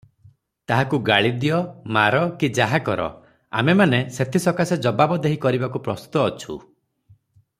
[0.69, 1.59] ତାହାକୁ ଗାଳିଦିଅ,
[1.97, 3.05] ମାର କି ଯାହା କର,
[3.61, 6.61] ଆମେମାନେ ସେଥି ସକାଶେ ଜବାବଦେହୀ କରିବାକୁ ପ୍ରସ୍ତୁତ ଅଛୁଁ।